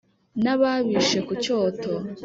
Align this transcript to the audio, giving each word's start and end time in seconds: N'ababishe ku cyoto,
N'ababishe 0.43 1.19
ku 1.27 1.33
cyoto, 1.43 1.93